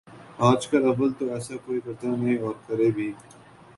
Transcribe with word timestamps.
آج 0.39 0.67
کل 0.67 0.85
اول 0.85 1.11
تو 1.13 1.25
ایسا 1.33 1.55
کوئی 1.65 1.79
کرتا 1.79 2.07
نہیں 2.09 2.37
اور 2.39 2.53
کرے 2.67 2.89
بھی 2.91 3.11